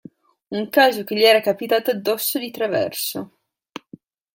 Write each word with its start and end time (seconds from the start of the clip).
Un 0.49 0.67
caso 0.69 1.03
che 1.03 1.13
gli 1.13 1.21
era 1.21 1.41
capitato 1.41 1.91
addosso 1.91 2.39
di 2.39 2.49
traverso. 2.49 3.33